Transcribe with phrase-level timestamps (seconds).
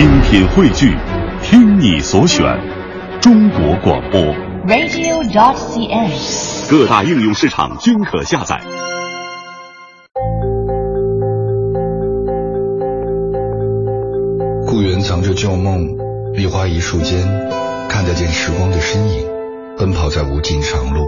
[0.00, 0.96] 精品汇聚，
[1.42, 2.42] 听你所选，
[3.20, 4.18] 中国广播。
[4.66, 6.70] radio.dot.cn，。
[6.70, 8.58] 各大应用市场均可下载。
[14.66, 15.86] 故园藏着旧梦，
[16.32, 17.20] 梨花一树间，
[17.86, 19.26] 看得见时光的身影，
[19.76, 21.06] 奔跑在无尽长路。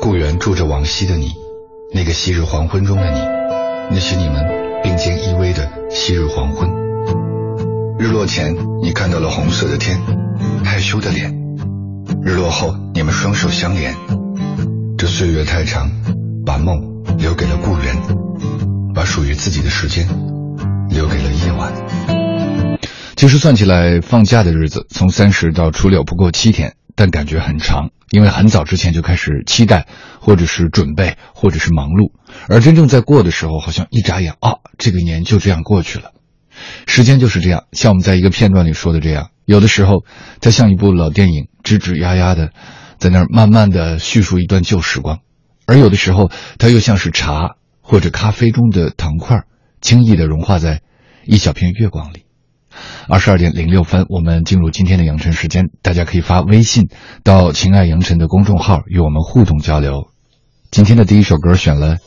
[0.00, 1.34] 故园住着往昔的你，
[1.92, 3.20] 那个昔日黄昏中的你，
[3.90, 4.42] 那些你们
[4.82, 6.89] 并肩依偎的昔日黄昏。
[8.00, 10.00] 日落前，你看到了红色的天，
[10.64, 11.30] 害羞的脸；
[12.24, 13.94] 日落后，你们双手相连。
[14.96, 15.90] 这岁月太长，
[16.46, 16.80] 把梦
[17.18, 17.94] 留给了故人，
[18.94, 20.08] 把属于自己的时间
[20.88, 21.70] 留给了夜晚。
[23.16, 29.86] 其实算起来，放假的日子从三十到初六不过七天，但感觉很长，因为很早之前就开始期待，
[30.20, 32.12] 或者是准备，或者是忙碌，
[32.48, 36.12] 而真正在过的时候，好像一眨眼啊，这个年就这样过去了。
[36.86, 40.04] 时间就是这样，像我们在一个片段里说的这样，有的时候
[40.40, 42.50] 它像一部老电影，吱吱呀呀的，
[42.98, 45.18] 在那儿慢慢的叙述一段旧时光，
[45.66, 49.44] 而有的时候它又像是茶或者咖啡中的糖块，
[49.80, 50.82] 轻易的融化在
[51.24, 52.24] 一小片月光里。
[53.08, 56.88] 二十二点零六分，我们进入今天的羊城时间，大家可以发微信
[57.24, 60.08] 到“情爱羊城”的公众号与我们互动交流。
[60.70, 61.96] 今天的第一首歌选了《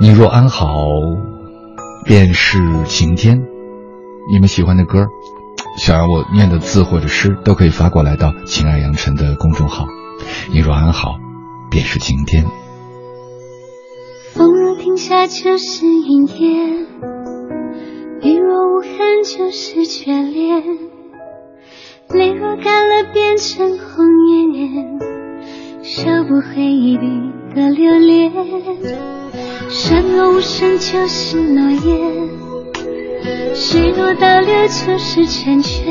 [0.00, 0.66] 你若安好，
[2.04, 3.38] 便是晴天》。
[4.32, 5.06] 你们喜欢的歌，
[5.78, 9.86] 想要我念的字或者诗，都可以发过来到“情爱羊城”的公众号。
[10.52, 11.16] 你若安好，
[11.70, 12.44] 便是晴天。
[14.32, 16.86] 风若停下，就是阴天。
[18.22, 20.62] 雨若无痕，就是眷恋；
[22.10, 25.00] 泪若干了，变成红颜。
[25.82, 28.32] 收不回一滴的留恋。
[29.72, 32.28] 山若无声，就是诺言；
[33.54, 35.86] 水若倒流，就是成全。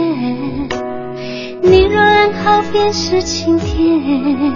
[1.61, 4.53] 你若安好，便是晴天。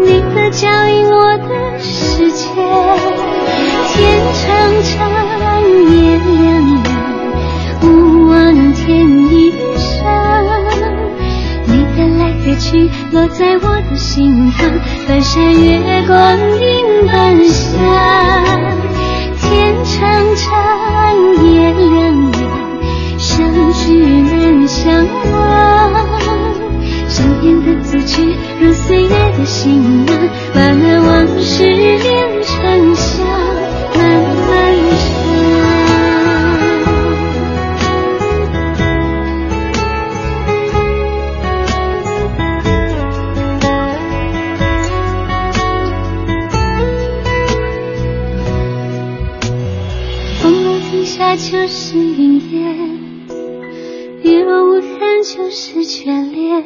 [0.00, 2.48] 你的脚印，我的世界。
[3.92, 4.48] 天长
[4.82, 5.12] 长，
[5.92, 6.88] 夜凉凉，
[7.82, 10.08] 勿忘天一声。
[11.66, 14.70] 你的来的去，落在我的心房，
[15.06, 16.16] 翻山越光
[17.06, 17.70] 奔向。
[19.36, 20.46] 天长长，
[21.44, 22.40] 夜凉凉，
[23.18, 23.82] 相聚
[24.22, 25.32] 难相忘。
[27.08, 30.16] 身边的字句，如岁月的行囊，
[30.54, 33.26] 把那往事连成香，
[51.04, 53.00] 下，就是云烟。
[54.22, 56.62] 雨若无痕，就是眷恋；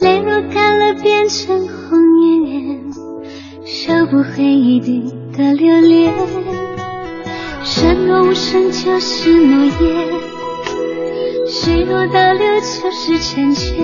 [0.00, 2.92] 泪若干了，变成红颜，
[3.64, 6.12] 收不回一地的留恋。
[7.62, 10.08] 山若无声，就是诺言；
[11.46, 13.76] 水若倒流，就是成全。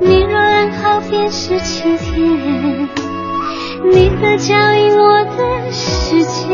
[0.00, 3.15] 你若安好，便是晴天。
[3.84, 6.46] 你的脚印，我的世界。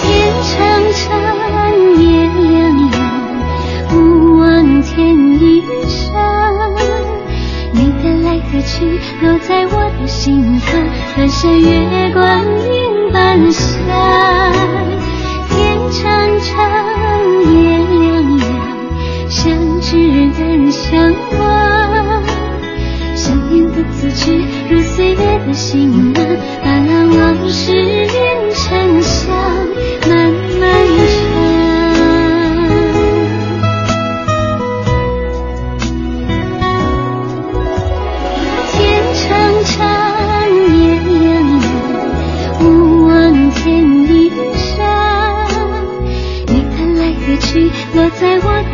[0.00, 0.06] 天
[0.42, 0.56] 长
[0.94, 1.02] 长，
[2.00, 2.56] 夜凉
[2.90, 2.96] 凉，
[3.92, 3.96] 勿
[4.38, 5.98] 忘天一声。
[7.72, 10.80] 你的来和去，落在我的心房，
[11.14, 14.37] 翻山越光阴般香。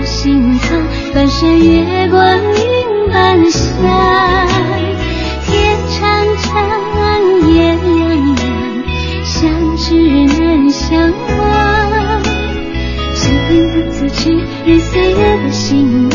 [0.03, 0.83] 心藏，
[1.15, 3.63] 半山越光阴般香。
[5.47, 6.01] 天长
[6.39, 6.49] 长，
[7.49, 7.85] 夜凉
[8.35, 8.39] 凉，
[9.25, 9.85] 相知
[10.39, 12.23] 难相忘。
[13.15, 14.23] 想念的字句，
[14.67, 16.15] 任岁月的行囊，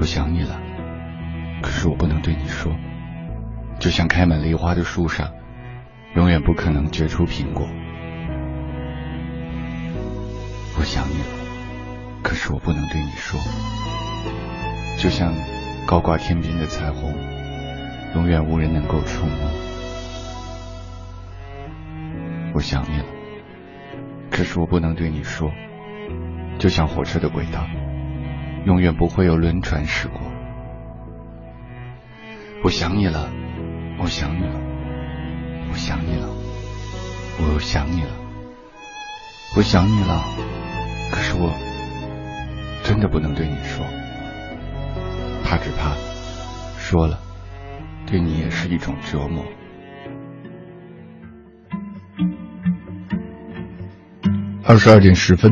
[0.00, 0.58] 我想你了，
[1.60, 2.74] 可是我不能对你说，
[3.78, 5.30] 就像开满梨花的树上，
[6.16, 7.68] 永远不可能结出苹果。
[10.78, 13.38] 我想你了，可是我不能对你说。
[14.96, 15.34] 就像
[15.86, 17.14] 高挂天边的彩虹，
[18.14, 19.50] 永远无人能够触摸。
[22.54, 23.04] 我想你了，
[24.30, 25.52] 可是我不能对你说。
[26.58, 27.66] 就像火车的轨道，
[28.64, 30.20] 永远不会有轮船驶过。
[32.62, 33.30] 我想你了，
[33.98, 34.60] 我想你了，
[35.70, 36.28] 我想你了，
[37.38, 38.10] 我想你了，
[39.56, 40.24] 我想你了。
[41.10, 41.52] 可是我
[42.84, 43.84] 真的不能对你说，
[45.42, 45.94] 怕只怕
[46.78, 47.18] 说了，
[48.06, 49.44] 对你也是一种折磨。
[54.62, 55.50] 二十二点十分，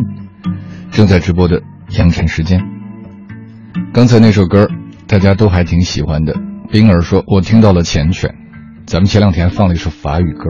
[0.90, 1.62] 正在直播的
[1.98, 2.77] 阳晨时间。
[3.98, 4.68] 刚才那首歌
[5.08, 6.32] 大家都还挺喜欢的。
[6.70, 8.30] 冰儿说：“我听到了缱绻。”
[8.86, 10.44] 咱们前两天放了一首法语歌，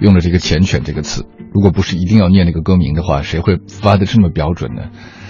[0.00, 1.26] 用了这个“缱绻”这个词。
[1.52, 4.84] 如果不是一定要念那个歌名的话，谁会发的这么标准呢？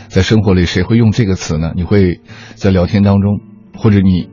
[0.06, 1.72] 在生活里，谁会用这个词呢？
[1.74, 2.20] 你会
[2.54, 3.40] 在聊天当中，
[3.76, 4.28] 或者你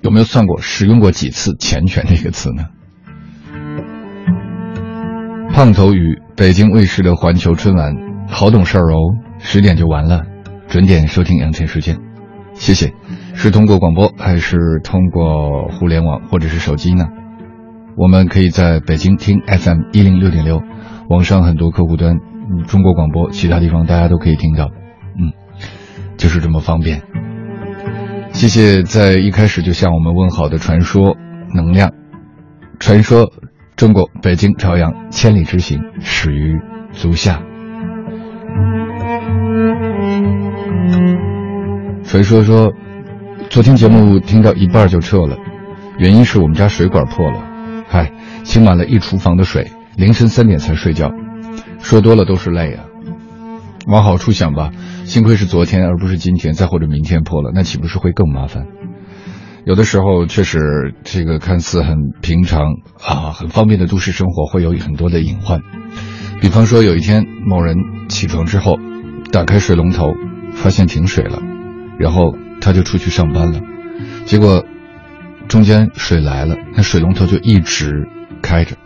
[0.00, 2.64] 有没有算过使用过几次“缱绻”这个词呢？
[5.52, 7.94] 胖头鱼，北京卫视的环球春晚，
[8.26, 8.98] 好懂事儿哦，
[9.38, 10.22] 十点就完了，
[10.66, 12.00] 准点收听阳晨时间，
[12.54, 12.92] 谢谢。
[13.34, 17.08] 是通过广播还是通过互联网或者是手机呢？
[17.96, 20.62] 我们可以在北京听 FM 一零六点六，
[21.08, 22.18] 网上很多客户端，
[22.66, 24.70] 中国广播其他地方大家都可以听到，
[25.18, 25.32] 嗯，
[26.16, 27.02] 就是这么方便。
[28.32, 31.16] 谢谢在一开始就向我们问好的传说
[31.54, 31.92] 能量，
[32.78, 33.30] 传说
[33.76, 36.60] 中国北京朝阳千里之行始于
[36.92, 37.42] 足下，
[42.12, 42.74] 传说说。
[43.48, 45.38] 昨天节目听到一半就撤了，
[45.98, 47.42] 原因是我们家水管破了，
[47.88, 48.12] 嗨，
[48.44, 51.10] 清满了一厨房的水，凌晨三点才睡觉，
[51.80, 52.84] 说多了都是泪啊。
[53.86, 54.72] 往好处想吧，
[55.04, 58.66] 幸亏是昨天而不是今天，再或者明天破了，那岂不是会更麻烦？
[59.64, 65.62] 有的时候确实，这个看似很平常啊、很方便的都市生活会有很多的隐患，
[66.42, 67.76] 比方说有一天某人
[68.10, 68.76] 起床之后，
[69.32, 70.12] 打开水龙头，
[70.52, 71.40] 发现停水了，
[72.02, 72.36] 然后。
[72.64, 73.60] 他就出去上班了，
[74.24, 74.64] 结果
[75.48, 78.06] 中间水来了，那水龙头就一直
[78.40, 78.76] 开着。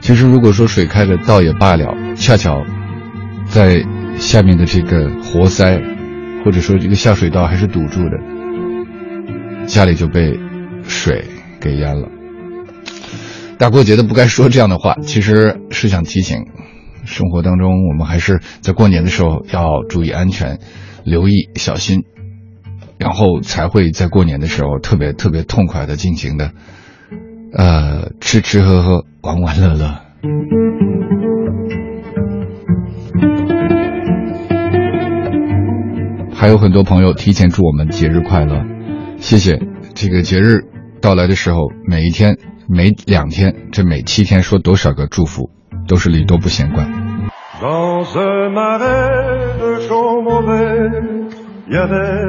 [0.00, 2.64] 其实如果说水开着倒也罢了，恰巧
[3.46, 3.84] 在
[4.18, 5.80] 下面的这个活塞，
[6.44, 8.18] 或者说这个下水道还是堵住的，
[9.68, 10.36] 家里就被
[10.82, 11.24] 水
[11.60, 12.08] 给淹了。
[13.58, 16.46] 大过节的不该说这样的话，其实是想提醒，
[17.04, 20.58] 生活当中我们还是在过年的时候要注意安全，
[21.06, 22.02] 留意小心。
[22.98, 26.52] 然后才会在过年的时候特别特别痛快的进行的，
[27.52, 30.00] 呃，吃吃喝喝，玩玩乐乐。
[36.32, 38.64] 还有很多朋友提前祝我们节日快乐，
[39.18, 39.60] 谢谢。
[39.94, 40.64] 这个节日
[41.02, 45.50] 到来的时候，每一天、每两天，这每七天说多少个祝福，
[45.86, 47.05] 都是礼多不嫌怪。
[47.60, 50.90] Dans ce marais de chaux mauvais,
[51.66, 52.24] il y avait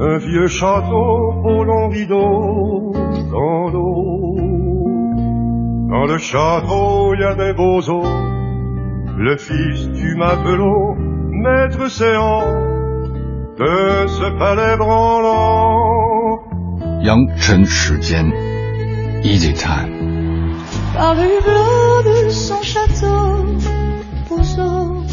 [0.00, 2.92] un vieux château au long rideau
[3.30, 4.36] dans l'eau.
[5.90, 8.08] Dans le château, il y a des beaux os,
[9.16, 10.96] le fils du matelot,
[11.30, 12.42] maître séant
[13.58, 15.72] de ce palais branlant.
[17.02, 18.24] 扬尘时间，
[19.24, 20.12] 一 time。
[22.31, 23.45] son château,
[24.29, 25.03] Rousseau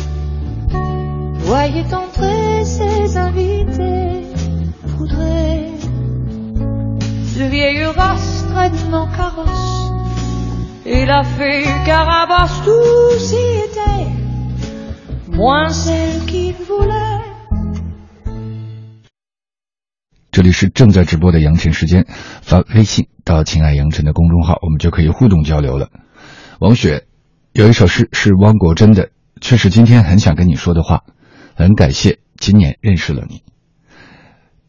[1.41, 4.23] voyait entrer ses invités
[7.37, 9.91] ce vieil race traîne en carrosse
[10.87, 14.07] et la fée Carabasse tous y étaient
[15.37, 17.23] moins celle qui voulait
[20.31, 22.07] 这里是正在直播的杨晨时间，
[22.43, 25.91] 发微信到“亲爱杨晨”的公众号，我们就可以互动交流了。
[26.61, 27.05] 王雪
[27.60, 29.10] 有一首诗是汪国真的，
[29.42, 31.02] 却是今天很想跟你说的话。
[31.56, 33.42] 很感谢今年认识了你。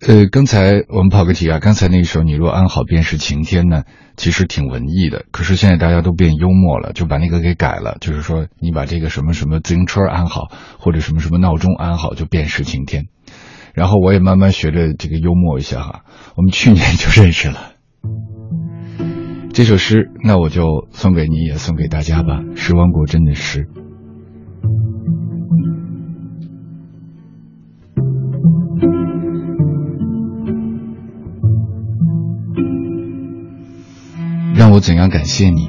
[0.00, 3.85] 呃，刚才我们跑个题啊，刚才那一首《你若安好便是晴天》呢，
[4.16, 5.25] 其实挺文艺的。
[5.30, 10.49] 可是现在大家都变幽默了，就把那个给改了，就是说你把这个什么什么自行车安好，
[10.80, 13.04] 或者什么什么闹钟安好，就便是晴天。
[13.73, 16.02] 然后我也慢慢学着这个幽默一下哈。
[16.35, 17.75] 我们去年就认识了。
[19.52, 23.69] 这首诗，那我就送给你，也送给大家吧，是汪国真的诗。
[34.54, 35.69] 让我怎样感谢你？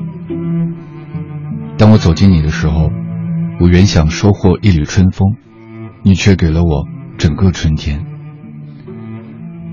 [1.77, 2.91] 当我走近你的时候，
[3.59, 5.35] 我原想收获一缕春风，
[6.03, 6.85] 你却给了我
[7.17, 8.05] 整个春天。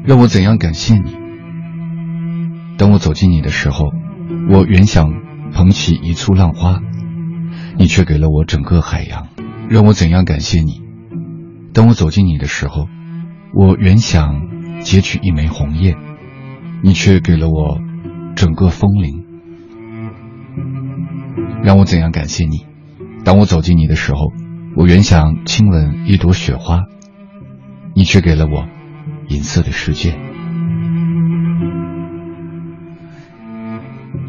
[0.04, 1.27] 让我怎样感谢你？
[2.78, 3.90] 当我走进你的时候，
[4.48, 5.10] 我原想
[5.52, 6.80] 捧起一簇浪花，
[7.76, 9.26] 你却给了我整个海洋。
[9.68, 10.80] 让我怎样感谢你？
[11.74, 12.86] 当我走进你的时候，
[13.52, 15.96] 我原想截取一枚红叶，
[16.82, 17.80] 你却给了我
[18.36, 19.26] 整个枫林。
[21.64, 22.64] 让我怎样感谢你？
[23.24, 24.32] 当我走进你的时候，
[24.76, 26.84] 我原想亲吻一朵雪花，
[27.92, 28.68] 你却给了我
[29.26, 30.16] 银色的世界。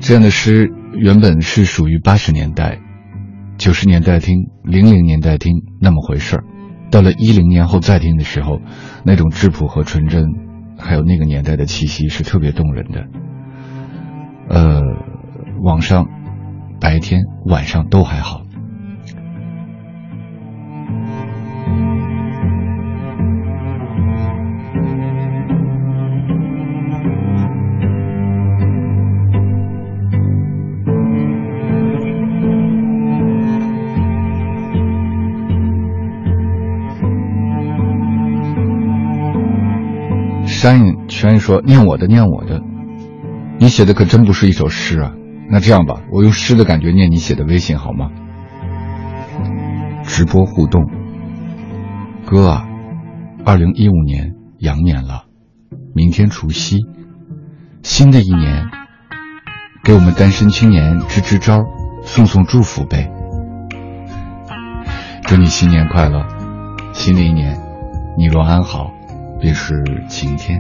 [0.09, 2.79] 这样的诗原本是属于八十年代、
[3.59, 6.43] 九十年代听、零零年代听那么回事儿，
[6.89, 8.59] 到了一零年后再听的时候，
[9.05, 10.23] 那种质朴和纯真，
[10.79, 13.05] 还有那个年代的气息是特别动人的。
[14.49, 14.81] 呃，
[15.61, 16.07] 网上。
[16.81, 18.41] 白天晚上都还好。
[40.59, 42.61] 山影全意说：“念我的，念我的，
[43.59, 45.13] 你写的可真不是一首诗啊。”
[45.49, 48.09] 那这样吧，我用诗的感觉念你写的微信好吗？
[50.03, 50.85] 直播互动，
[52.25, 52.65] 哥啊，
[53.45, 55.23] 二零一五年羊年了，
[55.95, 56.79] 明天除夕，
[57.81, 58.67] 新的一年，
[59.85, 61.63] 给我们单身青年支支招，
[62.01, 63.09] 送送祝福呗。
[65.23, 66.25] 祝你新年快乐，
[66.91, 67.57] 新的一年，
[68.17, 68.91] 你若安好，
[69.39, 70.59] 便是晴天。